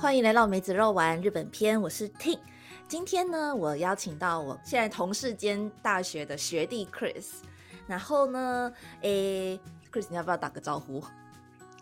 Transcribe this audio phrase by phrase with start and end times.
[0.00, 2.38] 欢迎来到梅子肉丸日本篇，我是 Ting。
[2.86, 7.26] 今天呢，我邀请到我现在同事兼大学的学弟 Chris。
[7.88, 9.58] 然后呢，诶
[9.92, 11.02] ，Chris，你要不要打个招呼？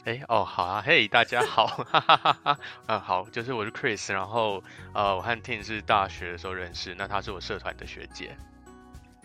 [0.07, 4.65] 哎哦，好啊，嘿，大家好，哈哈哈哈啊，好，就是我是 Chris，然后
[4.95, 8.35] 呃，我和 Ting 是大学的时候认识，那她是我社团的学姐。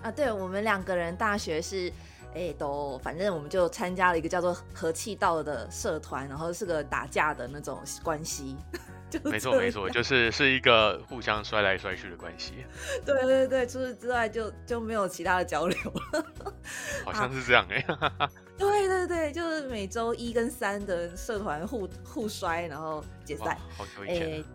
[0.03, 1.89] 啊，对，我们两个人大学是，
[2.33, 8.55] 哎，都反正我们就参加了一个叫做和气道的社团，然后是个打架的那种关系。
[9.25, 12.65] 没错没错，就是是一个互相摔来摔去的关系。
[13.05, 16.25] 对对对，除此之外就就没有其他的交流了。
[17.03, 17.85] 好像是这样哎。
[18.57, 23.57] 对对对，就是每周一跟三的社团互互摔，然后解散。
[23.75, 24.45] 好久以前。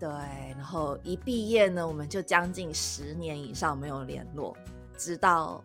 [0.00, 0.08] 对，
[0.56, 4.56] 然后一毕业呢，我们就将近十年以上没有联络。
[4.96, 5.62] 直到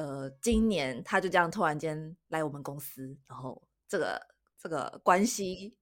[0.00, 4.18] 呃今年，他就这样突然间来我们公司，然后这个
[4.58, 5.76] 这个关系，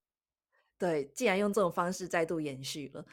[0.77, 3.05] 对，竟然用这种方式再度延续了。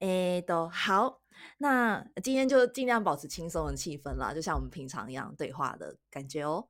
[0.00, 1.20] 哎，都好，
[1.58, 6.68] 那今天就尽量保持轻松的气氛啦，就像我们平常一样对话的感觉哦。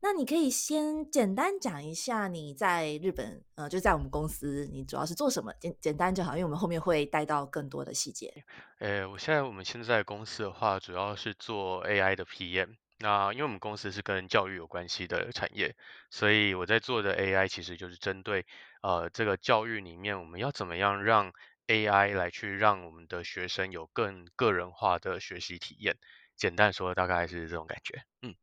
[0.00, 5.52] 那你可以先简单讲一下你在日本，呃，就在我们公司，你主要是做什么？
[5.60, 8.44] 简简单就好，因为我们后面会带到更多的细节。
[8.80, 12.74] 呃，我现在我们现在公司的话，主要是做 AI 的 PM。
[13.04, 15.76] 那因为我们公司是跟教育有关系的产业，
[16.08, 18.46] 所以我在做的 AI 其实就是针对
[18.80, 21.30] 呃这个教育里面，我们要怎么样让
[21.66, 25.98] AI 来去让我们的学生有更个人化的学习体验。
[26.34, 28.02] 简单说，大概是这种感觉。
[28.22, 28.34] 嗯。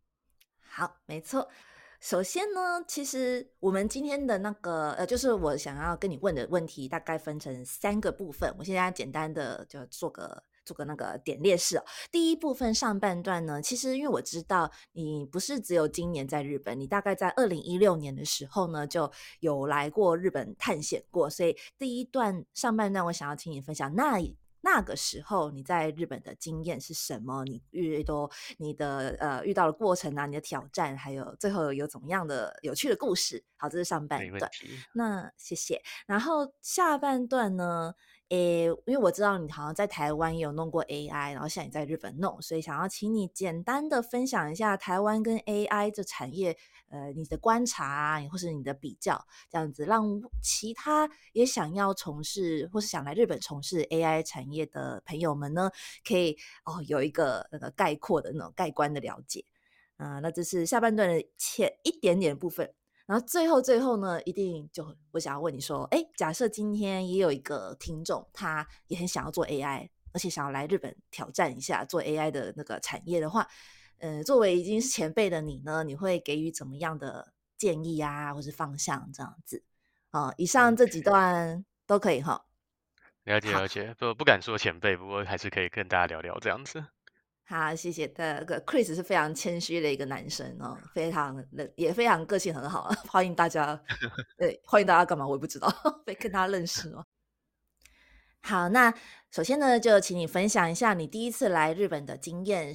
[0.59, 1.49] 好，没错。
[1.99, 8.53] 首先呢，其实我们今天的那个呃，就是我想要跟你问的问题，大概分成三个部分。
[8.59, 11.81] 我现在简单的就做个做个那个点列式。
[12.11, 24.21] 第一部分上半段呢，其实因为我知道你不是只有今年在日本，你大概在二零一六年的时候呢就有来过日本探险过，所以第一段上半段我想要请你分享那。
[24.63, 27.43] 那个时候你在日本的经验是什么？
[27.45, 33.43] 你遇到你的呃遇到的过程啊，你的挑战，还有最后有怎么样的有趣的故事？
[33.57, 34.51] 好，这是上半段。
[34.93, 35.81] 那谢谢。
[36.05, 37.95] 然后下半段呢？
[38.31, 46.55] 诶，因为我知道你好像在台湾也有弄过 AI，然后现在你在日本弄，所以想要请你简单的分享一下台湾跟 AI 这产业，
[46.87, 55.69] 呃，你的观察啊，或是你的比较，这样子让其他也想要从事或是想来日本从事 AI 产业的朋友们呢，
[56.07, 59.43] 可以哦有一个那个概括的那种概观的了解。
[59.97, 62.73] 啊，那这是下半段的前一点点部分。
[63.11, 73.45] 然后最后最后呢，一定就我想要问你说，哎，假设今天也有一个听众，他也很想要做 AI，而且想要来日本挑战一下做 AI 的那个产业的话，
[73.97, 79.61] 呃，作为已经是前辈的你呢，你会给予怎么样的建议啊，或是方向这样子？
[80.11, 82.45] 啊，以上这几段都可以哈。
[83.25, 86.85] 了解了解，不不敢说前辈，不过还是可以跟大家聊聊这样子。
[87.51, 88.07] 好，谢谢。
[88.07, 93.77] 的个 Chris 是非常谦虚的一个男生哦，非常的也非常个性很好， 欢迎大家。
[94.39, 95.27] 对，欢迎大家干嘛？
[95.27, 95.67] 我也不知道，
[96.05, 97.05] 被跟他认识哦。
[98.43, 98.93] 好，那
[99.31, 102.73] 首先呢，就请你分享一下你第一次来日本的经验。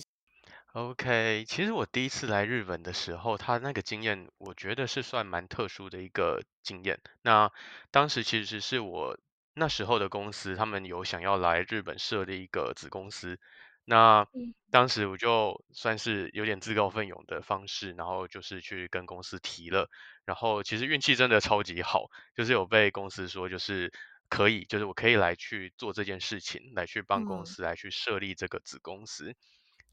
[0.74, 7.00] OK，其实我第一次来日本的时候，他那个经验，我觉得是算蛮特殊的一个经验。
[7.22, 7.50] 那
[7.90, 9.18] 当时其实是我
[9.54, 13.40] 那时候的公司，他们有想要来日本设立一个子公司。
[13.88, 14.26] 那
[14.72, 19.88] 当时我就算是有点自告奋勇的方式，然后就是去跟公司提了，
[20.24, 23.92] 然后其实运气真的超级好，就是有被公司说就是
[24.28, 29.36] 可以，就是我可以来去做这件事情，来去帮公司来去设立这个子公司，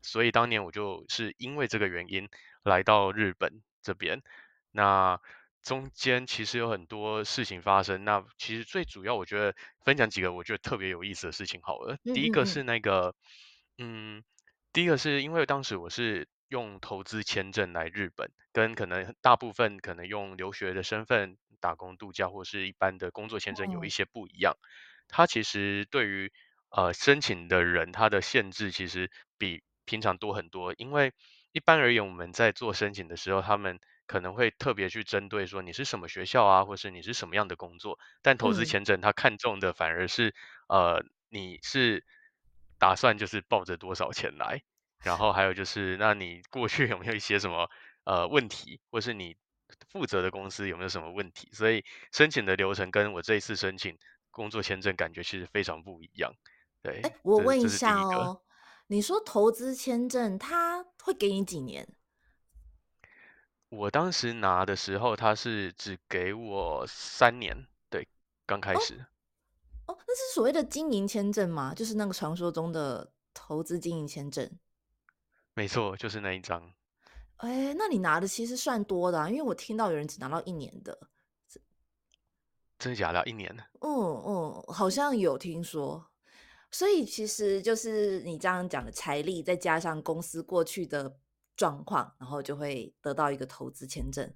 [0.01, 2.27] 所以当年我就是因为这个原因
[2.63, 4.23] 来到日本这边，
[4.71, 5.21] 那
[5.61, 9.53] 中间其实有很多事情发生，那其实最主要我觉得
[9.85, 13.13] 分享几个我觉得特别有意思的事情好了，第一个是那个。
[13.79, 14.23] 嗯，
[14.71, 24.53] 第一个是因为当时我是用投资签证来日本，跟可能大部分可能用留学的身份打工度假或是一般的工作签证有一些不一样。
[25.07, 26.31] 它其实对于
[26.69, 29.09] 呃申请的人，它的限制其实
[29.39, 30.73] 比平常多很多。
[30.77, 31.11] 因为
[31.51, 37.97] 一般而言，我们在做申请的时候，他们可能会特别去针对说你是什么学校啊，或是你是什么样的工作。
[38.21, 40.35] 但投资签证，他看中的反而是
[40.67, 42.05] 呃你是。
[42.83, 44.61] 打算就是抱着多少钱来，
[45.05, 47.71] 然后还有就是，那你过去 有没有一些什么
[48.03, 49.37] 呃问题，或是你
[49.87, 51.49] 负责的公司有没有什么问题？
[51.53, 53.97] 所以申请的流程跟我这一次申请
[54.31, 56.33] 工作签证感觉其实非常不一样。
[56.81, 58.41] 对，哎，我问一下哦，
[58.87, 61.87] 你说投资签证他会给你几年？
[63.69, 68.05] 我当时拿的时候，他是只给我三年，对，
[68.45, 69.05] 刚开始。
[70.13, 71.73] 那是所谓的经营签证吗？
[71.73, 74.47] 就是那个传说中的投资经营签证？
[75.55, 76.71] 没错，就是那一张。
[77.37, 81.09] 哎，那你拿的其实算多的，啊因为我听到有人只拿到一年的。
[82.77, 83.25] 真的假的？
[83.25, 83.51] 一年？
[83.81, 83.89] 嗯
[84.23, 86.11] 嗯，好像有听说。
[86.69, 91.17] 所以其实就是你这样讲的财力，再加上公司过去的
[91.55, 94.31] 状况，然后就会得到一个投资签证。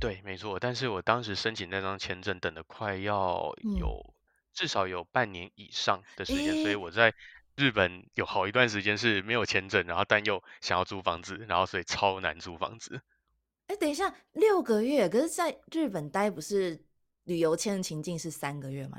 [0.00, 0.58] 对，没错。
[0.58, 4.14] 但是我当时申请那张签证，等的快要有
[4.52, 7.14] 至少有半年以上的时间，所以我在
[7.56, 13.02] 日本有好一段时间是没有签证，然后但又想要租房子，然后所以超难租房子。
[13.66, 16.84] 哎，等一下，六个月，可是在日本待不是
[17.24, 18.98] 旅游签的情境是三个月吗？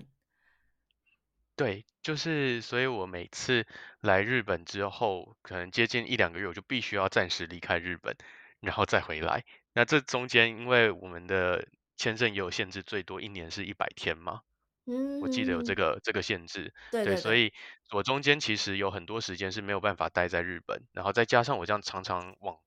[1.56, 3.68] 对，就是所以，我每次
[4.02, 8.16] 来日本之后，可能接近一两个月，我就必须要暂时离开日本，
[8.60, 9.46] 然后再回来。
[9.74, 14.42] 那这中间，因为我们的签证也有限制，最多一年是一百天嘛。
[14.86, 16.74] 嗯，我记得有这个这个限制。
[16.92, 17.54] 对，所以
[17.92, 22.58] 我中间其实有很多时间是没有办法待在日本，然后再加上我这样常常往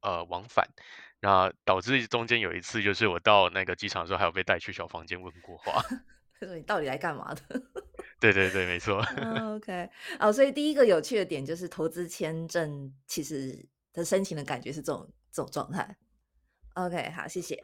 [0.00, 0.68] 呃往返，
[1.20, 5.82] 那导致中间有一次，就是我到那个机场的时候，还有被带去小房间问过话。
[6.40, 7.62] 他说你到底来干嘛的？
[8.18, 8.98] 对对对，没错。
[9.54, 9.88] OK，
[10.18, 15.96] 哦，所以第一个有趣的点就是投资签证，其实的申请的感觉是这种这种状态。
[16.74, 17.62] OK，好，谢谢。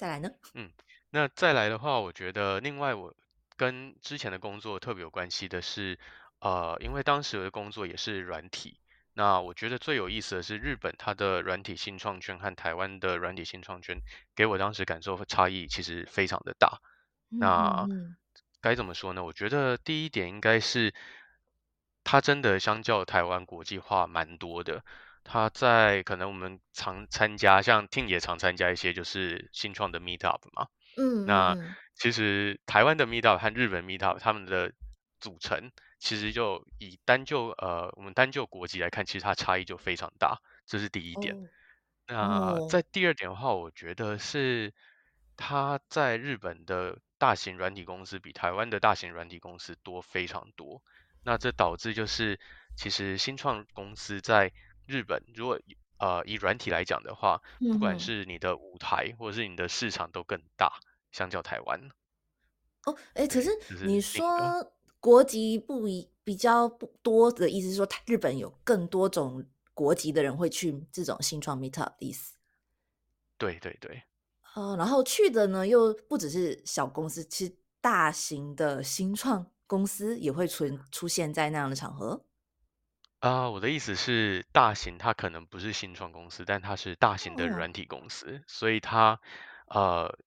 [0.00, 0.30] 再来呢？
[0.54, 0.70] 嗯，
[1.10, 3.14] 那再来的话，我觉得另外我
[3.58, 5.98] 跟之前的工作特别有关系的是，
[6.38, 8.80] 呃，因为当时的工作也是软体。
[9.12, 14.00] 那我觉得最有意思的是，日本它的软体新创圈和台湾的软体新创圈，
[14.34, 16.80] 给我当时感受差异其实非常的大。
[17.28, 17.86] 那
[18.62, 19.22] 该怎么说呢？
[19.22, 20.94] 我觉得第一点应该是，
[22.04, 24.82] 它真的相较台湾国际化蛮多的。
[25.30, 30.66] 它在可能我们常参加，像听也常参加一些就是新创的 Meet Up 嘛。
[30.96, 31.56] 嗯，那
[31.94, 34.72] 其实台湾的 Meet Up 和日本 Meet Up 他们的
[35.20, 35.70] 组成。
[36.00, 41.36] 其实就以单就呃，我们单就国籍来看，其实它差异就非常大，这是第一点。
[42.06, 44.72] 那在第二点的话，我觉得是
[45.36, 50.82] 他在日本的大型软体公司比台湾的大型软体公司多非常多。
[51.22, 52.40] 那这导致就是
[52.74, 54.50] 其实新创公司在
[54.90, 55.58] 日本，如果
[55.98, 60.72] 呃以软体来讲的话，不管是你的舞台或者是你的市场都更大，
[61.12, 61.80] 相较台湾。
[62.84, 63.50] 哦，哎，可是
[63.86, 64.72] 你说。
[65.02, 69.42] 国籍不一比较不多的意思是说，日本有更多种
[69.72, 72.34] 国籍的人会去这种新创 meetup 的意思。
[73.38, 74.02] 对对对。
[74.54, 82.22] 呃，然后去的呢，又不只是小公司，其实大型的新创公司也会存出现在那样的场合。
[83.22, 89.20] 啊，我的意思是，大型它可能不是新创公司，但它是大型的软体公司，所以它
[89.66, 90.18] 呃。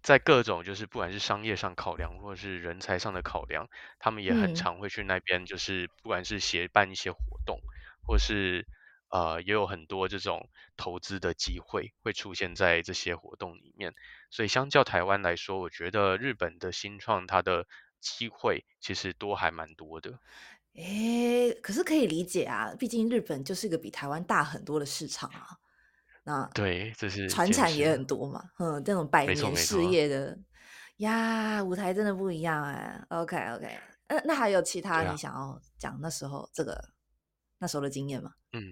[0.00, 3.68] 在各种就是不管是商业上考量，或者是人才上的考量，
[3.98, 7.60] 他们也很常会去那边，就是不管是协办一些活动，
[8.06, 8.64] 或是
[9.10, 13.92] 呃也有很多这种投资的机会会出现在这些活动里面。
[14.30, 17.66] 所以相较台湾来说，我觉得日本的新创它的
[18.00, 20.20] 机会其实多还蛮多的。
[20.78, 25.58] 诶，可是可以理解啊，毕竟日本就是一个比台湾大很多的市场啊。
[26.22, 30.38] 那对，这是传产也很多嘛，嗯，这种百年事业的
[30.98, 33.02] 呀，舞台真的不一样哎。
[33.08, 36.90] OK OK，那那还有其他你想要讲那时候这个
[37.58, 38.30] 那时候的经验吗？
[38.52, 38.62] 嗯，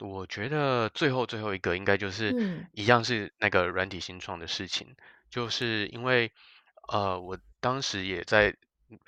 [0.00, 2.34] 我觉得最后最后一个应该就是
[2.72, 4.96] 一样是那个软体新创的事情，
[5.30, 6.32] 就是因为
[6.88, 8.56] 呃，我当时也在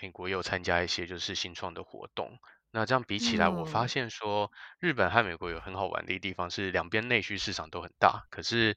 [0.01, 2.39] 美国有参加一些就是新创的活动。
[2.71, 4.51] 那这样比起来，我发现说
[4.81, 8.77] 日本和美国有很好玩的地方是两边内需市场都很大，可是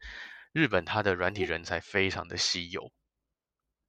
[0.52, 2.92] 日本它的软体人才非常的稀有，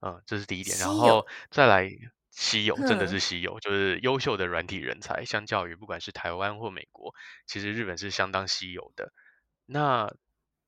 [0.01, 0.79] 嗯，这是第一点。
[0.79, 1.91] 然后再来
[2.31, 7.15] 稀有，真的是稀有，就是优秀的软体人才，相较于不管是台湾或美国，
[7.47, 9.13] 其实日本是相当稀有的。
[9.67, 10.11] 那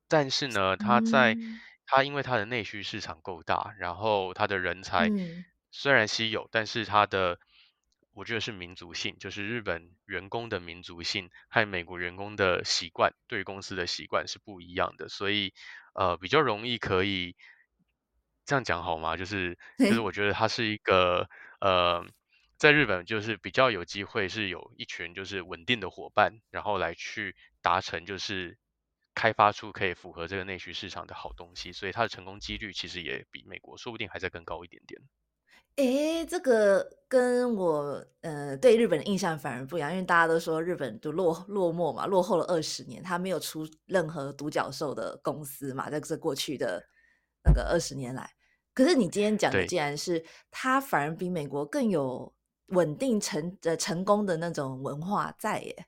[0.06, 1.38] 但是呢，它在
[1.86, 5.10] 它因为它的内需市场够大，然后它的人才
[5.70, 7.38] 虽然稀有，但是它的
[8.12, 15.54] 我觉得是民族性，就是日本员工的民族性和美国员工的习惯，对公司的习惯是不一样的，所以
[15.94, 17.36] 呃比较容易可以
[18.44, 19.16] 这样讲好吗？
[19.16, 21.28] 就是就是我觉得它是一个
[21.60, 22.04] 呃
[22.58, 28.58] 在日本就是比较有机会是有一群就是稳定的伙伴，然后来去达成就是
[29.14, 35.00] 开发出可以符合这个内需市场的好东西，所以它的成功几率其实也比美国说不定还在更高一点点。
[35.76, 46.84] 哎，这个跟我呃对日本的印象反而不一样，因为大家都说日本就落落寞嘛，落后了二十年，他没有出任何独角兽的公司嘛，在这过去的
[47.44, 48.30] 那个二十年来。
[48.74, 49.66] 可可是你今天讲的对。
[49.66, 52.32] 既然是它反而比美国更有
[52.68, 55.86] 稳定成呃成功的那种文化在耶。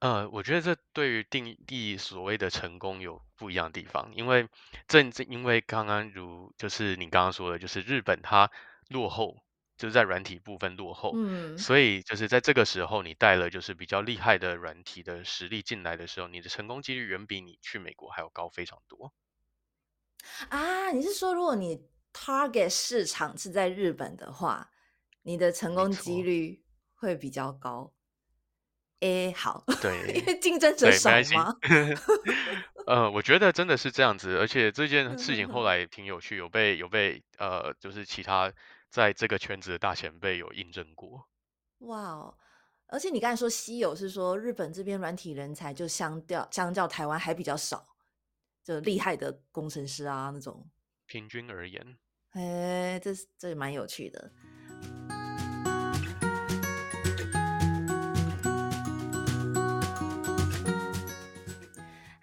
[0.00, 4.46] 呃，我觉得这对于定义所谓的成功有不一样的地方，因为
[4.86, 8.50] 正正因为刚刚如就是你刚刚说的，就是日本它
[8.88, 9.42] 落后，
[9.78, 11.56] 就是在软体部分落后，嗯。
[11.56, 19.14] 所以就是在这个时候你带了就是比较厉害的软体的实力进来的时候，你的成功几率远比你去美国还要高非常多。
[20.50, 24.70] 啊，你是说如果你 target 市场是在日本的话，
[25.22, 26.22] 你的成功几错。
[26.22, 26.62] 率
[26.94, 27.94] 会比较高？
[29.00, 30.90] 诶，好，对 因对，为竞争者。
[30.92, 31.54] 少吗？
[32.86, 35.64] 呃，我觉得真的是这样子，而且这件事情后。
[35.64, 38.52] 来也挺有趣，有被有被呃，就是其他
[38.88, 41.26] 在这个圈子的大前辈有印证过。
[41.80, 42.34] 哇哦，
[42.86, 47.84] 而且你刚才说稀有，是说日本这边软体人才就相较相较台湾还比较少，
[48.64, 50.66] 就厉害的工程师啊那种。
[51.06, 51.98] 平均而言。
[52.34, 54.30] 诶，这是这也蛮有趣的。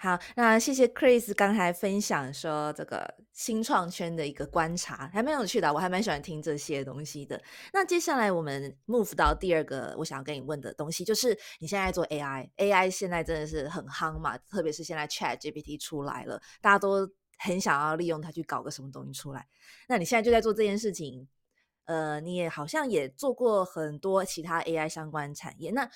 [0.04, 7.42] 好，那谢谢 Chris 刚才分享说这个新创圈的一个观察，还蛮有趣的，我还蛮喜欢听这些东西的。
[7.72, 11.30] 那接下来我们 move 到第二个我想要跟你问的东西，就是
[11.60, 19.48] 你现在做 AI，AI 现在真的是很夯嘛，特别是现在 ChatGPT 出来了，大家都很想要利用它去搞个什么东西出来。
[19.88, 21.26] 那你现在就在做这件事情，
[21.86, 25.90] 呃，你也好像也做过很多其他 AI 相关产业，那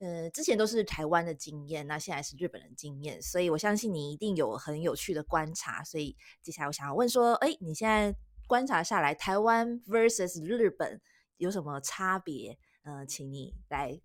[0.00, 5.84] 呃，之前都是台湾的经验，那现在是日本的经验，所以我相信你一定有很有趣的观察。
[5.84, 8.16] 所以接下来我想要问说，哎，你现在
[8.46, 11.00] 观察下来，台湾 versus 日本
[11.36, 12.58] 有什么差别？
[12.82, 14.00] 呃，请你来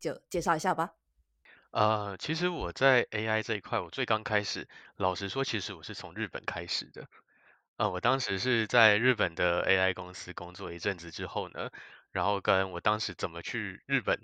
[0.00, 0.94] 就介绍一下吧。
[1.70, 7.06] 呃，其实我在 AI 这一块，我最刚开始，老实说，其实我是从日本开始的。
[7.76, 11.70] 呃，我当时是在日本的 AI 公司工作一阵子之后呢，
[12.10, 14.18] 然后跟我当时怎么去日本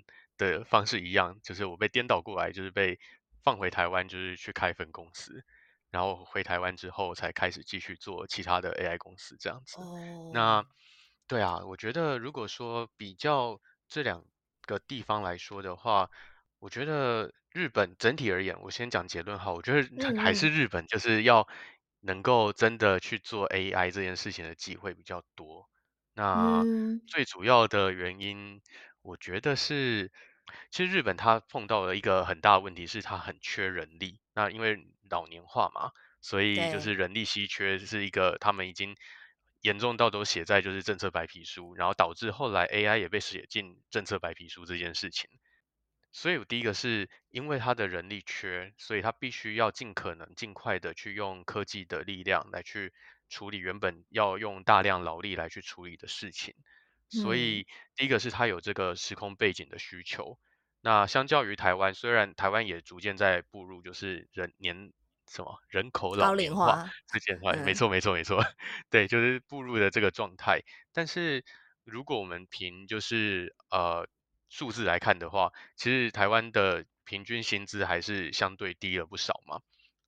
[0.51, 2.99] 的方式一样，就是我被颠倒过来，就是被
[3.43, 5.43] 放回台湾，就是去开分公司，
[5.89, 9.77] 然后回台湾之后才开始继续做其他的 AI 公司这样子。
[9.79, 10.65] 哦，那
[11.27, 14.25] 对啊，我觉得如果说比较这两
[14.65, 16.09] 个地方来说的话，
[16.59, 21.47] 我觉得日本整体而言，我先讲结论哈，我觉得还还是日本就是要
[22.01, 25.69] 能够真的去做 AI 这件事情的机会比较多。
[26.13, 28.61] 那嗯，最主要的原因，
[29.01, 30.11] 我觉得是，
[30.69, 34.19] 其实日本它碰到了一个很大的问题，是它很缺人力。
[34.33, 38.95] 那因为老年化嘛，所以就是，人力稀缺是一个他们已经
[39.61, 45.29] 严重到都写在就是政策白皮书，然后导致后来 AI 也被写进政策白皮书这件事情。
[46.11, 52.93] 所以我第一个是因为它的人力缺，所以它必须要尽可能尽快的去用科技的力量来去
[53.29, 56.53] 处理原本要用大量劳力来去处理的事情。
[57.21, 57.65] 所嗯，以
[57.95, 60.37] 第一个是它有这个时空背景的需求。
[60.81, 64.91] 那相较于台湾，虽然台湾也逐渐在步入就是人年
[65.31, 68.43] 什么人口高老年化龄化，这件事，没嗯错没错没错，
[68.89, 70.59] 对，就是步入的这个状态。
[70.91, 71.43] 但是
[71.85, 74.07] 如果我们凭就是呃
[74.49, 79.61] 数字来看的话，其实台湾的平均薪资还是相对低了不少嘛。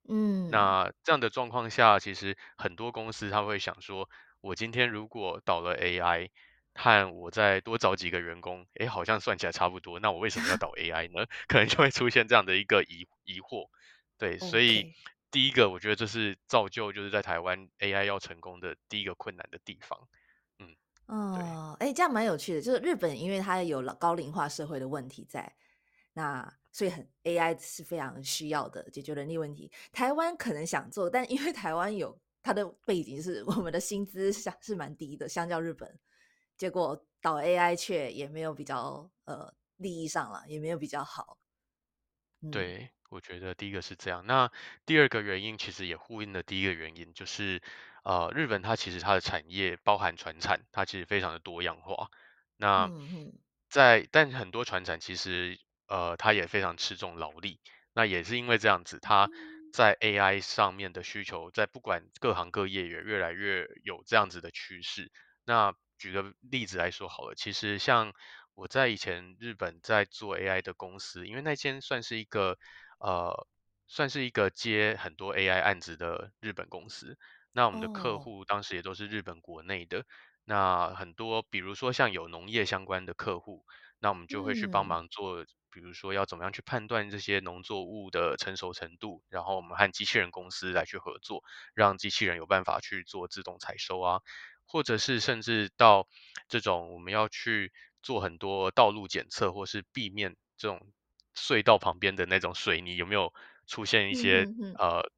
[0.08, 4.10] 嗯那这样的状况下，其实很多公司他会想说，
[4.42, 6.30] 我今天如果导了 AI，
[6.75, 11.25] 和我再多找几个员工，诶，好像算起来差不多，那我为什么要 导 AI 呢？
[11.48, 13.70] 可能就会出现这样的一个疑疑惑。
[14.17, 14.94] 对，所以，OK。
[15.32, 20.08] 第一个我觉得这是造就就是在台湾 AI 要成功的第一个困难的地方。
[20.60, 20.67] 嗯，
[21.08, 21.15] 对。
[21.15, 22.62] 哦，哎，这样蛮有趣的。
[22.62, 25.53] 就是日本，因为它有了高龄化社会的问题在，
[26.13, 29.72] 那所以很 AI 是非常需要的解决人力问题。
[29.91, 36.00] 台湾可能想做，但因为台湾有它的背景是我们的薪资相是蛮低的，相较日本，
[36.58, 41.38] 结果导 AI 却也没有比较呃利益上了，也没有比较好。
[42.42, 44.26] 嗯对，我觉得第一个是这样。
[44.26, 44.52] 那
[44.86, 47.62] 第二个原因其实也呼应了第一个原因，就是
[48.04, 52.10] 呃，日本它其实它的产业包含船产，它其实非常的多样化。
[52.58, 52.92] 那
[53.70, 57.60] 在但很多船产其实呃，它也非常吃重劳力。
[57.94, 59.30] 那也是因为这样子，它
[59.74, 65.12] 在 AI 上面的需求，在不管各行各业也越来越有这样子的趋势。
[65.46, 68.14] 那举个例子来说好了，其实像
[68.54, 72.58] 我在以前日本在做 AI 的公司，因为那间算是一个
[73.00, 73.48] 呃，
[73.88, 77.18] 算是一个接很多 AI 案子的日本公司。
[77.52, 78.20] 那我们的客哦。
[78.20, 80.06] 户当时也都是日本国内的，
[80.44, 83.66] 那很多比如说像有农业相关的客户，
[84.00, 84.88] 那我们就会去帮嗯。
[84.88, 91.42] 忙做，比如说要怎么样去判断这些农作物的成熟程度，然后我们和机器人公司来去合作，
[91.74, 94.20] 让机器人有办法去做自动采收啊，
[94.66, 96.08] 或者是甚至到
[96.48, 100.80] 这种我们要去做很多道路检测，或是避免这种
[101.36, 103.34] 隧道旁边的那种水泥有没有
[103.68, 105.12] 出现一嗯些哼哼，呃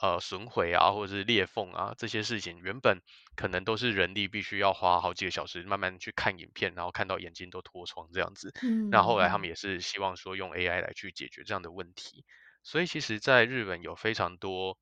[0.00, 3.00] 呃损毁啊，或者是裂缝啊这些事情，原本
[3.36, 8.52] 可能都是人力必须要花好几个小时慢慢去看影片，然后看到眼睛都脱窗这样子。
[8.90, 12.24] 那后来他们嗯嗯也是希望说用 AI 来去解决这样的问题。
[12.62, 14.78] 所以其实在日本有非常多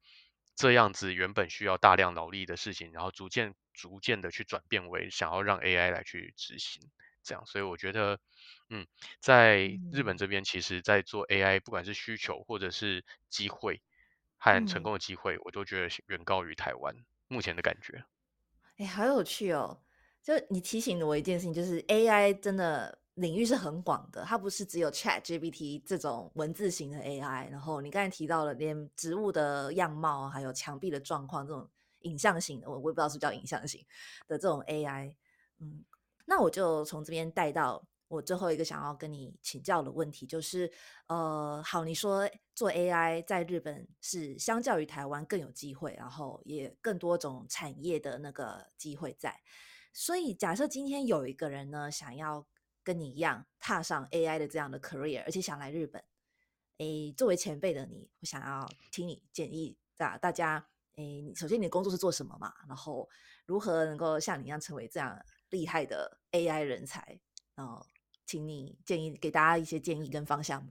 [0.56, 6.82] 这样子原本需要大量劳力的事情，然后逐渐逐渐的去转变为想要让 AI 来去执行，
[7.22, 7.46] 这样。
[7.46, 8.18] 所以我觉得，
[8.70, 8.84] 嗯，
[9.20, 13.80] 在日本嗯这边，其实在做 AI，不管是需求或者是机会
[14.36, 14.82] 和成嗯。
[14.82, 16.96] 功的机会，我都觉得是远高于台湾
[17.28, 18.04] 目前的感觉。
[18.78, 19.82] 哎，好有趣哦！
[20.22, 27.48] 就你提醒了我一件事情，就是 AI 真的领域是很广的，它不是只有 ChatGPT 这种文字型的 AI。
[27.50, 31.68] 然后你刚才提到了，连植物的样貌，还有墙壁的状况，这种
[32.00, 33.84] 影像型的，我我也不知道是叫影像型
[34.26, 35.14] 的这种 AI。
[35.58, 35.84] 嗯，
[36.26, 40.70] 那我就从这边带到我最后一个想要跟你请教的问题，就是
[41.08, 49.40] 呃，好，你说做 AI 在日本是相较于台湾更有机会，然后也更多种产业的那个机会在。
[49.92, 52.46] 所以假设今天有一个人呢，想要
[52.84, 56.02] 跟你一样踏上 AI 的这样的 career，而且想来日本，
[56.78, 62.52] 诶，作为前辈的你，我想要听你建议大大家，诶，你首先你的工作是做什么嘛？
[62.68, 63.08] 然后
[63.46, 65.16] 如何能够像你一样成为这样
[65.50, 67.20] 厉害的 AI 人才？
[67.54, 67.84] 然后
[68.26, 70.68] 请你建议给大家一些建议跟方向。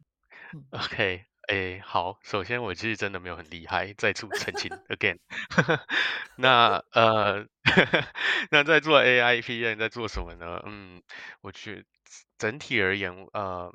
[0.54, 5.18] 嗯 OK，诶，好，首先我其实真的没有很厉害，再次澄清 again。
[6.36, 7.48] 那呃，
[8.52, 10.62] 那在做 AI PM 在做什么呢？
[10.66, 11.02] 嗯，
[11.42, 11.86] 我觉
[12.38, 13.72] 整体而言，呃，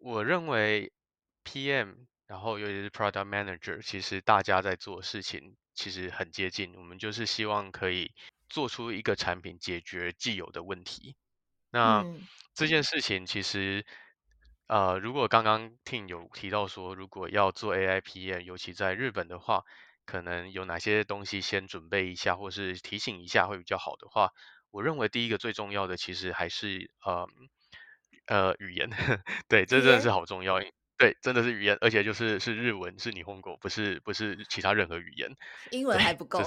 [0.00, 0.90] 我认为
[1.44, 8.12] PM，然后尤其是 Product Manager，其实大家在做事情其实很接近，我们就是希望可以
[8.48, 11.16] 做出一个产品解决既有的问题。
[11.72, 12.28] 那嗯。
[12.54, 13.84] 这件事情其实，
[14.68, 19.64] 呃，如果刚刚听有提到说，如果要做 AI PM，尤其在日本的话，
[20.06, 24.30] 可能有哪些东西先准备一下，或是提醒一下会比较好的话，
[24.70, 27.26] 我认为第一个最重要的其实还是呃
[28.26, 28.88] 呃语言，
[29.48, 30.60] 对，这真的是好重要，
[31.00, 35.30] 对，真的是语言，而且就是是日文，是你 hongo，不是不是其他任何语言，
[35.70, 36.42] 英文对，还不够。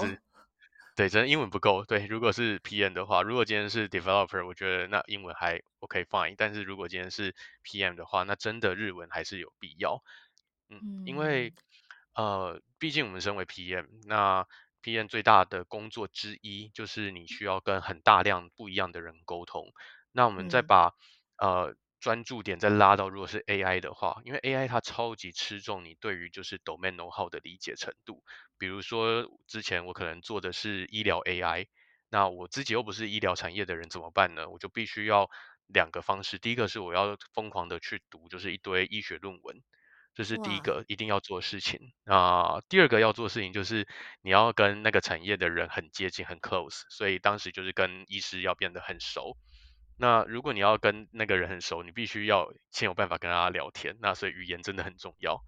[0.96, 1.84] 对，真的英文不够。
[1.84, 6.36] 对，如果是 PM 的话，如果今天是 developer，我觉得那英文还 OK fine。
[6.38, 10.04] 但是如果今天是 PM 的话，那真的日文还是有必要。
[10.68, 11.54] 嗯，因为嗯
[12.14, 14.46] 呃，毕竟我们身为 PM，那
[14.82, 19.72] PM 最大的工作之一就是你需要跟很大量不一样的人沟通。
[20.12, 20.92] 那我们再嗯，把
[21.38, 28.22] 呃专注点再拉到，如果是 AI 的话，因为 AI 它超级吃重你对于就是 domain know how 的理解程度。
[28.58, 31.66] 比如说之前我可能做的是医疗 AI，
[32.10, 34.50] 那我自己又不是医疗产业的人怎么办呢？
[34.50, 35.30] 我就必须要
[35.66, 39.62] 两个方式，第一个是我要疯狂的去读，就是一堆医学论文，
[40.14, 41.94] 这是第一哇，个一定要做的事情。
[42.04, 43.88] 啊、第二个要做的事情就是
[44.20, 49.38] 你要跟那个产业的人很接近，很 close，所以当时就是跟医师要变得很熟。
[49.96, 55.40] 那如果你要跟那个人很熟，你必须要先有办法跟他聊天，那所以语言真的很重要。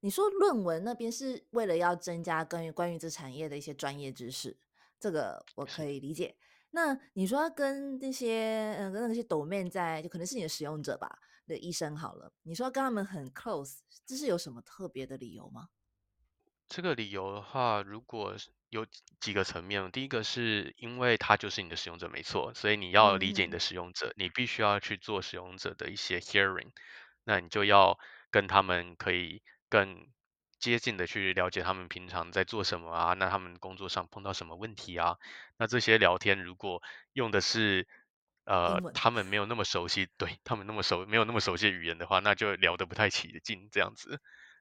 [0.00, 4.56] 你说论文那边是为了要增加关于关于这产业的一些专业知识，
[4.98, 6.36] 这个我可以理解。
[6.70, 15.68] 那你说要跟那些嗯跟那些 domain 在就可能是你的使用者吧的医生好了，你说要跟他们很 close，这是有什么特别的理由吗？
[16.66, 26.70] 这个理由的话，如果是有几几个层面，第一个是因为他就是你的使用者，没错，所以你要理解你的使用者，你必须要去做使用者的一些 hearing，
[27.22, 27.98] 那你就要
[28.30, 30.08] 跟他们可以更
[30.58, 35.18] 接近的去了解他们平常在做什么啊，那他们工作上碰到什么问题啊，
[35.58, 36.82] 那这些聊天如果
[37.12, 37.86] 用的是
[38.46, 44.18] 呃文他们没有那么熟悉，对他们那么熟没有那么熟悉的语言的话，那就聊得不太起劲这样子。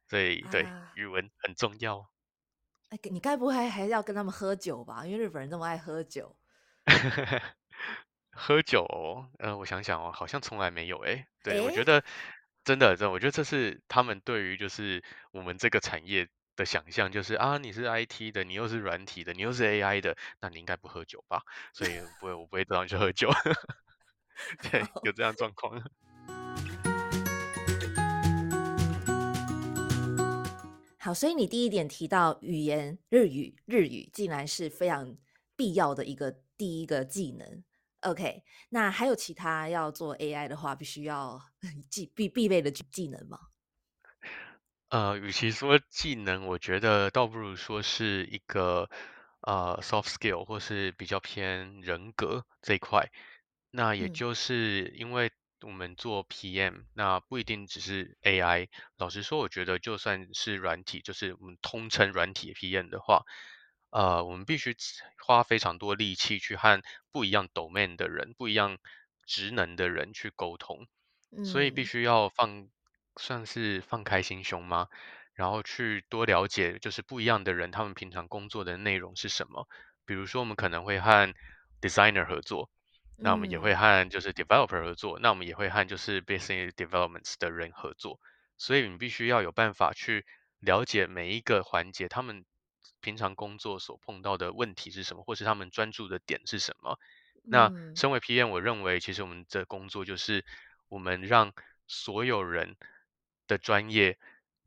[0.09, 2.10] 所以对，啊，语文很重要。
[2.91, 5.05] 哎，你该不会还要跟他们喝酒吧？
[5.05, 6.35] 因为日本人这么爱喝酒。
[8.33, 11.25] 喝酒哦，呃，我想想哦，好像从来没有诶。
[11.41, 12.03] 对，我觉，得
[12.65, 15.01] 真的，真的，我觉得这是他们对于就是
[15.31, 16.27] 我们这个产业
[16.57, 21.43] 的想象，就是啊，你是 IT 的，你又是软体的，你又是 AI 的，那你应该不喝酒吧？
[21.73, 23.29] 所以不会，我不会找你去喝酒。
[24.71, 25.13] 对， 有好。
[25.13, 25.81] 这样状况。
[31.03, 35.17] 好，所以你第一点提到语言日语，日语竟然是非常
[35.55, 37.63] 必要的一个第一个技能
[38.01, 41.41] ，OK，那还有其他要做 AI 的话，必须要
[41.89, 43.39] 技必必备的技技能吗？
[44.89, 48.87] 呃，与其说技能，我觉得倒不如说是一个
[49.41, 53.09] 呃 soft skill，或是比较偏人格这一块。
[53.71, 58.69] 那也嗯就是因为我们做 PM，那不一定只是 AI。
[58.97, 63.21] 老实说，我觉得就算是软体，就是我们通称软体 PM 的话，
[63.91, 64.75] 呃，我们必须
[65.25, 68.77] 花非常多力气去和不一样 domain 的人、不一样
[69.25, 70.87] 职能的人去沟通。
[71.43, 72.69] 所以必嗯须要放，
[73.19, 74.87] 算是放开心胸吗？
[75.33, 79.67] 然后去多了解，就是不一样的人，他们平常工作的内容是什么。
[80.05, 81.33] 比如说，我们可能会和
[81.81, 82.69] designer 合作，
[83.23, 88.19] 那我们也会嗯和就是 developer 合作，那我们也会和就是 business developments 的人合作。
[88.57, 90.25] 所以你必须要有办法去
[90.59, 92.45] 了解每一个环节，他们
[92.99, 96.99] 平常工作所碰到的问题是什么，或是他们专注的点是什么。
[97.47, 97.95] 那嗯。
[97.95, 100.45] 身为 PM，我认为其实我们的工作就是
[100.89, 101.53] 我们让
[101.87, 102.75] 所有人
[103.47, 104.17] 的专业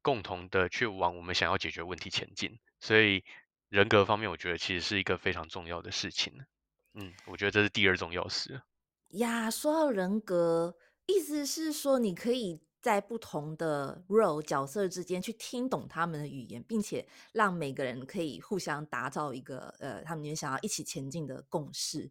[0.03, 2.59] 共同的去往我们想要解决问题前进。
[2.81, 3.25] 所以
[3.69, 6.45] 人格方面，我觉得其实是一个非常重要的事情。
[6.95, 8.61] 嗯，我觉得这是第二种钥匙。
[9.11, 10.77] 呀，说到人格，
[11.07, 22.11] 意思是说你可以在不同的 role 角色之间去听懂他们的语言，并且让每个人可以互相打造一个呃，他们想要一起前进的共识。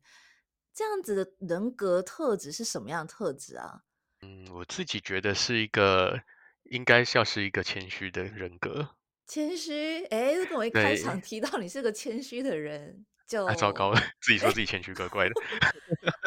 [0.73, 3.83] 这样子的人格特质是什么样的特质啊？
[4.21, 6.19] 嗯，我自己觉得是一个
[6.63, 8.95] 应该像是一个谦虚的人格。
[9.27, 13.05] 谦虚，哎，这跟我一开场，提到你是个谦虚的人，
[13.45, 15.33] 啊，糟糕了， 自己说自己谦虚，怪怪的。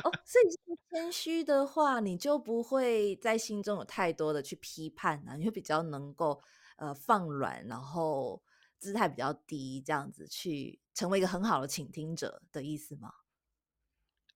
[0.05, 0.59] 哦，所以是
[0.91, 6.43] 谦虚的话，你就不会在心中有太多的去批判啊，你会比较能够
[6.77, 8.43] 呃放软，然后
[8.79, 13.13] 姿态比较低，这样子去成为一个很好的倾听者的意思吗？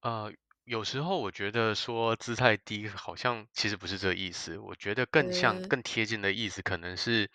[0.03, 0.33] 呃，
[0.64, 4.57] 有时候我觉得说姿态低，好像其实不是这个意思。
[4.59, 7.31] 我觉得更像、呃，更贴近的意思，可能是，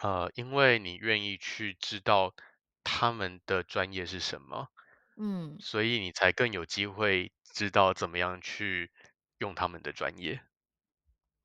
[0.00, 2.34] 呃，因为你愿意去知道
[2.84, 4.68] 他们的专业是什么，
[5.16, 5.56] 嗯。
[5.60, 8.90] 所以你才更有机会知道怎么样去
[9.38, 10.42] 用他们的专业。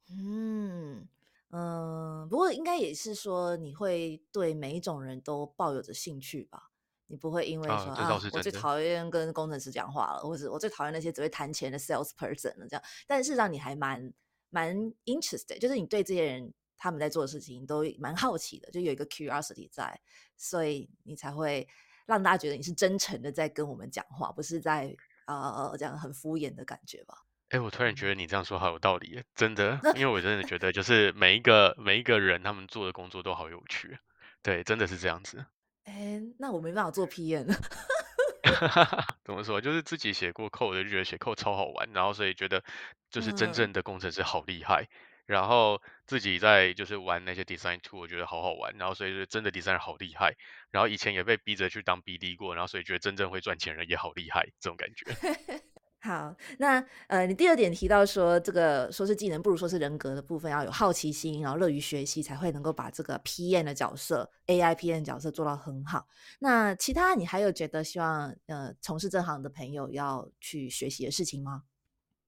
[0.09, 1.07] 嗯，
[1.51, 6.71] 嗯，不过应该也是说你会对每一种人都抱有着兴趣吧？
[7.07, 8.59] 你不会因为啊，这倒说啊，我最的。
[8.59, 12.83] 讨厌跟工程师讲话了，或者我最讨厌那些只会谈钱的 sales person 了，这样。
[13.05, 14.13] 但事实上你还蛮
[14.49, 19.99] 蛮 interested，就是你对这些人他们在做的事情都蛮好奇的，就有一个 curiosity 在，
[20.35, 21.67] 所以你才会
[22.05, 27.17] 让大家觉得你是真诚的在跟我们讲话，不是在呃这样很敷衍的感觉吧？
[27.49, 33.97] 哎，我突然觉嗯，得你这样说好有道理，真的， 因为我真的觉得就是每一个每一个人他们做的工作都好有趣，
[34.41, 35.45] 对，真的是这样子。
[35.85, 37.47] 哎，那我没办法做 PM。
[39.23, 39.61] 怎么说？
[39.61, 42.63] 就是自己写过 code 就觉得写 code 超好玩，然后所以觉得
[43.09, 44.87] 就是真嗯，正的工程师好厉害，
[45.27, 50.33] 然后自己在就是玩那些 design tool，我觉得好好玩，然后所以就真的 designer 好厉害，
[50.71, 55.05] 然后以前也被逼着去当 BD 过，然后所以觉得真正会赚钱人也好厉害，这种感觉。
[55.99, 66.07] 好，那呃，你第二点提到说，这个说是技能，不如说是人格的部分，要有好奇心，然后乐于学习，才会能够把这个 PM 的角色，AI PM 角色做到很好。
[66.39, 71.63] 那其他你还有觉得希望呃从事这行的朋友要去学习的事情吗？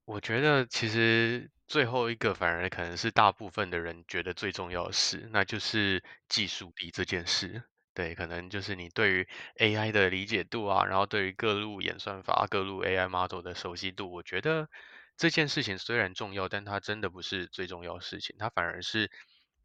[0.09, 7.61] 我觉得其实最后一个反而可能是大部分的人觉得最重要的事，那就是技术力这件事。
[7.93, 9.27] 对，可能就是你对于
[9.59, 14.67] AI 的理解度啊，然后对于各路演算法、各路 AI model 的熟悉度，我觉得
[15.15, 19.11] 这件事情虽然重要，但它真的不是最重要的事情，它反而是，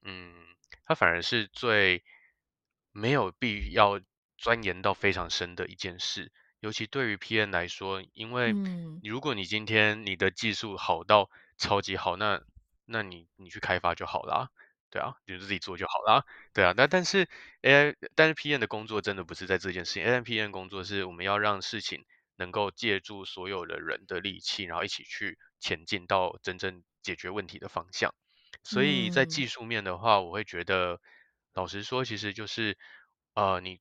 [0.02, 0.34] 嗯，
[0.84, 2.04] 它反而是最
[2.92, 3.98] 没有必要
[4.36, 6.30] 钻研到非常深的一件事。
[6.64, 12.40] 尤其对于 P N 来说，因为嗯如果你今天你的技术好到超级好，那
[12.86, 14.48] 那你你去开发就好啦，
[14.88, 16.24] 对啊，你就自己做就好啦，
[16.54, 16.72] 对啊。
[16.74, 17.28] 但但是
[17.60, 28.14] AI，但是 P N 的工作真的不是在这件事情，AI P N 工作是我们要让事情能够借助所有的人的力气，然后一起去前进到真正解决问题的方向。
[28.62, 30.98] 所以在嗯技术面的话，我会觉得，
[31.52, 32.78] 老实说，其实就是，
[33.34, 33.80] 呃，你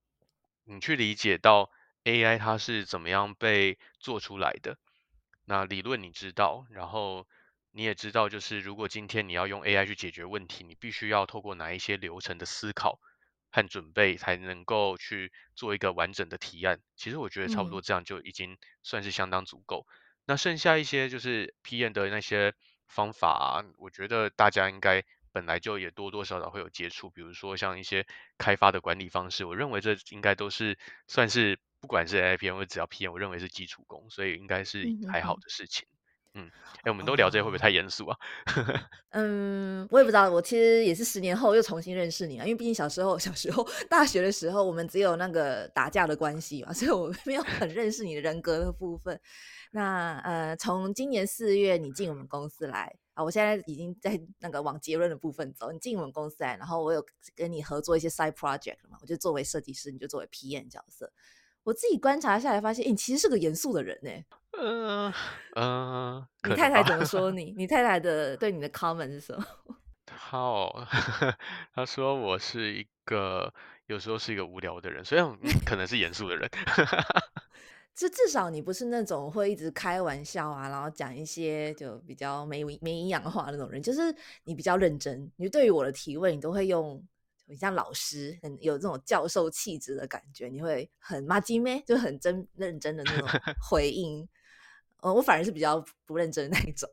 [0.66, 1.72] 你去理解到
[2.04, 4.78] AI 它是怎么样被做出来的，
[5.46, 7.28] 那理论你知道，然后
[7.72, 13.00] 你也知道，就是如果今天你要用 AI 去解决问题，你必须要透过哪一些流程的思考
[13.52, 16.80] 和准备，才能够去做一个完整的提案。
[16.96, 19.86] 其实我觉得差不多嗯这样就已经算是相当足够。
[20.26, 22.54] 那剩下一些就是 PM 的那些
[22.88, 28.06] 方法啊，我觉得大家应该本来就也多多少少会有接触，比如说像一些
[28.38, 35.86] 开发的管理方式，我认为这应该都是算是不管是 AI PM 或只要 PM，我认为是基础功，所以应该是还好的事情。
[36.34, 36.50] 嗯，
[36.84, 38.18] 哎，我们都聊这会不会太严肃啊？
[39.12, 49.20] 嗯，我也不知道，我其实也是十年后又重新认识你啊，因为毕竟小时候、小时候、大学的时候，我们只有那个打架的关系嘛，所以我没有很认识你的人格的部分。
[49.72, 55.70] 那呃，从今年四月你进我们公司来啊，我现在已经在那个往结论的部分走。
[55.72, 61.12] 你进我们公司来，然后我有跟你合作一些 side project 嘛，我就作为设计师，你就作为 PM 角色。
[61.64, 64.12] 我自己观察下来，发现你其实是个严肃的人呢。
[64.60, 65.14] 嗯
[65.56, 67.54] 嗯，你太太怎么说 你？
[67.58, 69.46] 你太太的对你的 comment 是什么？
[70.12, 70.86] 好，
[71.74, 73.52] 他说我是一个
[73.88, 75.22] 有时候是一个无聊的人，所以
[75.66, 76.50] 可能是严肃的人。
[77.96, 83.82] 就至少你不是那种会一直开玩笑啊，然后讲一些就比较没没营养的话那种人。
[83.82, 84.14] 就是
[84.46, 87.04] 你比较认真，你对于我的提问，你都会用
[87.48, 93.28] 很像老师，很有这种教授气质的感觉，你会很麻吉咩，就很真认真的那种
[93.70, 94.28] 回应。
[95.02, 96.90] 呃，我反而是比较不认真的那一种。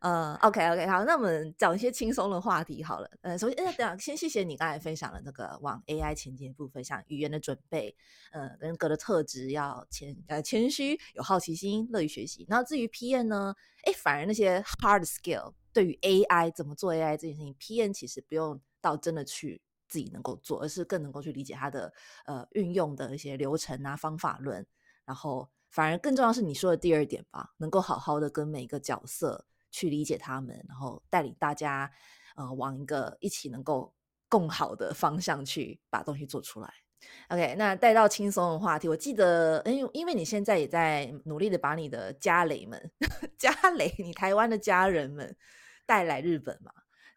[0.00, 3.10] 呃，OK OK，好，那我们讲一些轻松的话题好了。
[3.22, 7.94] 呃，首先，等下先谢谢你刚才分享了那个往 AI 前进的部分，像语言的准备，
[8.32, 12.44] 呃，人格的特质要谦呃谦虚，有好奇心，乐于学习。
[12.48, 13.54] 然后至于 PM 呢，
[13.84, 19.60] 哎，反而那些 hard skill 对于 AI 怎么做 AI 这件事情，PM 其实不用到真的去
[19.94, 21.92] 自己能够做，而是更能够去理解它的
[22.26, 24.66] 呃运用的一些流程啊方法论，
[25.04, 25.48] 然后。
[25.74, 31.90] 反而更重要是你说的第二点吧，能够好好的跟每个角色去理解他们，然后带领大家
[32.36, 33.92] 呃往一个一起能够
[34.28, 36.72] 更好的方向去把东西做出来。
[37.30, 42.92] OK，那带到轻松的话题，我记得，因因为你现在也在努力的把你的家雷们、
[43.36, 45.36] 家雷，你台湾的家人们
[45.84, 46.70] 带来日本嘛？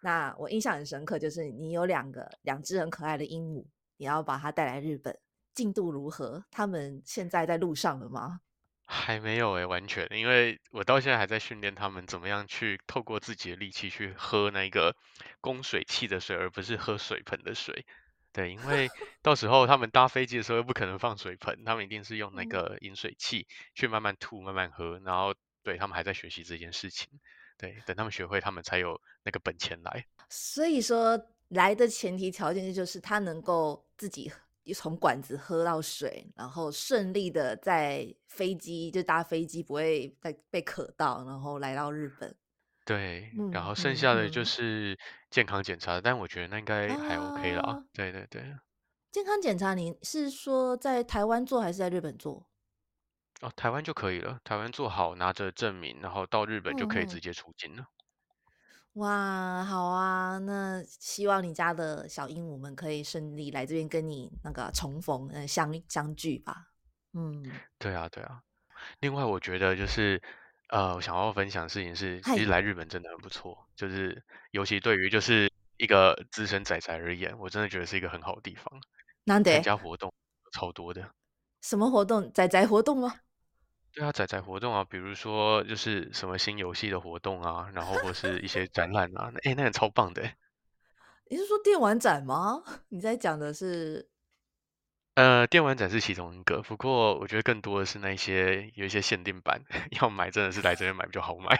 [0.07, 3.65] 那我印象很深刻，就是你有两个两只很可爱的鹦鹉，
[3.97, 5.19] 你要把它带来日本，
[5.53, 6.45] 进度如何？
[6.49, 8.39] 他们现在在路上了吗？
[8.85, 14.95] 还没有诶，完全，因为我到现在还在训练他们怎么样去透过自己的力气去喝那个
[15.41, 17.85] 供水器的水，而不是喝水盆的水。
[18.31, 18.87] 对，因为
[19.21, 25.01] 到时候他们搭飞机的时候又不可能放水盆，他们一定是用那个饮水器去慢慢吐、慢慢喝。
[25.03, 27.09] 然后，对他们还在学习这件事情。
[27.57, 30.05] 对，等他们学会，他们才有那个本钱来。
[30.29, 34.31] 所以说，来的前提条件就是他能够自己。
[34.75, 42.35] 从管子喝到水，然后顺利的在飞机就搭飞机不会再被渴到，然后来到日本。
[42.83, 47.81] 对，然后剩下的就是健康检查，但我觉得那应该还 OK 了。
[47.93, 48.43] 对对对，
[49.09, 52.45] 健康检查你是说在台湾做还是在日本做？
[53.41, 57.85] 哦，台湾就可以了，台湾做好拿着证明，然后到日本就可以直接出境了。
[58.93, 60.39] 哇，好啊！
[60.39, 66.69] 那希望你家的小鹦鹉们可以顺利来这边跟你那个重逢，呃，相相聚吧。
[67.13, 67.45] 嗯，
[67.77, 68.41] 对啊，对啊。
[69.01, 70.19] 另外，我觉得就是，
[70.69, 78.65] 呃，我想要分享的事情是，其实来日本真的很不错，就是尤其对于就是一个资深仔仔而言，我真的觉得是一个很好的地方。
[79.25, 80.11] 难得参加活动
[80.51, 81.07] 超多的。
[81.61, 82.33] 什么活动？
[82.33, 83.13] 仔仔活动吗？
[83.97, 90.21] 对啊，仔仔活动啊，比如说就是什么新游戏的活动啊，然后或是一些展 览啊，哎，那个超棒的。
[91.31, 92.63] 你是说电玩展吗？
[92.89, 94.07] 你在讲的是？
[95.15, 99.63] 呃，电玩展是其中一个，不过我觉得更多的是那些有一些限定版，
[99.99, 101.57] 要买真的是来这边买比较好买。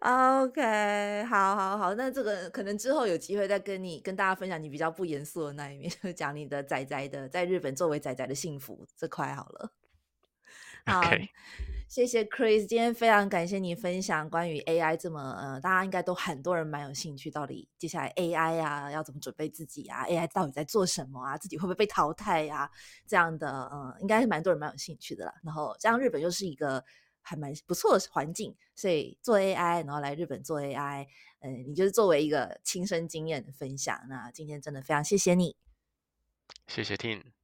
[0.00, 9.70] OK，好好好，那这个可能之后有机会再跟你跟大家分享你比较不严肃的那一面，就讲你的仔仔的在日本作为仔仔的幸福这块好了。
[10.86, 11.02] 好，
[11.88, 21.36] 谢谢 Chris，今天非常感谢你分享关于 AI 这么呃，大家应该都很多人蛮有兴趣，到底接下来 AI 啊要怎么准备自己啊？AI 到底在做什么啊？
[21.36, 22.70] 自己会不会被淘汰呀？
[23.04, 25.34] 这样的嗯，应该是蛮多人蛮有兴趣的啦。
[25.42, 26.84] 然后，这样日本又是一个
[27.20, 31.08] 还蛮不错的环境，所以做 AI，然后来日本做 AI，
[31.40, 34.00] 嗯，你就是作为一个亲身经验的分享。
[34.08, 35.56] 那今天真的非常谢谢你，
[36.68, 37.35] 谢谢 Tin。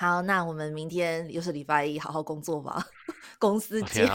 [0.00, 2.86] 好，那我们明天又是礼拜一，好好工作吧，
[3.40, 4.08] 公司见。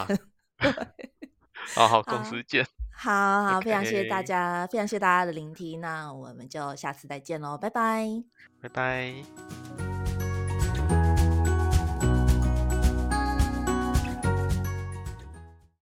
[1.75, 2.65] 好好，公司见。
[2.95, 8.07] 好好，非常谢谢大家，非常谢谢大家的聆听，那我们就下次再见喽，拜拜，
[8.61, 9.92] 拜拜。